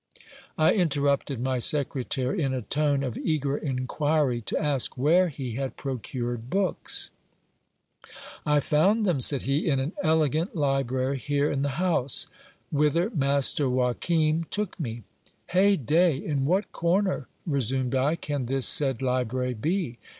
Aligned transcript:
I 0.57 0.73
interrupted 0.73 1.39
my 1.39 1.59
secretary 1.59 2.41
in 2.41 2.55
a 2.55 2.63
tone 2.63 3.03
of 3.03 3.19
eager 3.19 3.55
inquiry, 3.55 4.41
to 4.47 4.57
ask 4.59 4.97
where 4.97 5.29
he 5.29 5.51
had 5.51 5.77
procured 5.77 6.49
books. 6.49 7.11
I 8.43 8.61
found 8.61 9.05
them, 9.05 9.19
said 9.19 9.43
he, 9.43 9.69
in 9.69 9.79
an 9.79 9.93
elegant 10.01 10.55
library 10.55 11.19
here 11.19 11.51
in 11.51 11.61
the 11.61 11.77
house, 11.85 12.25
whither 12.71 13.11
master 13.11 13.65
Joachim 13.65 14.45
took 14.49 14.79
me. 14.79 15.03
Heyday! 15.49 16.17
in 16.17 16.45
what 16.45 16.71
corner, 16.71 17.27
resumed 17.45 17.93
I, 17.93 18.15
can 18.15 18.47
this 18.47 18.67
said 18.67 19.03
library 19.03 19.53
be? 19.53 19.99